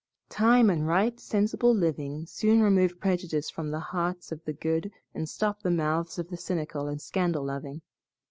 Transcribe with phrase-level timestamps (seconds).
[0.29, 5.29] Time and right, sensible living soon remove prejudice from the hearts of the good and
[5.29, 7.83] stop the mouths of the cynical and scandal loving.